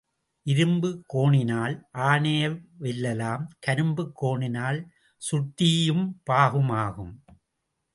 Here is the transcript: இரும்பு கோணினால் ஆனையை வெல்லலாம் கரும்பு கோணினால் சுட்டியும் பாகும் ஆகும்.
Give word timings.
இரும்பு 0.45 0.89
கோணினால் 1.13 1.75
ஆனையை 2.07 2.49
வெல்லலாம் 2.79 3.45
கரும்பு 3.59 4.05
கோணினால் 4.21 4.81
சுட்டியும் 5.21 6.05
பாகும் 6.23 6.73
ஆகும். 6.83 7.13